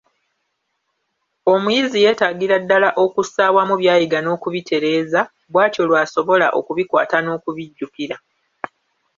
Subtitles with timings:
[1.53, 8.15] Omuyizi yetaagira ddala okussa awamu by'ayiga n'okubitereeza, bw'atyo lw'asobola okubikwata n'okubijjukira.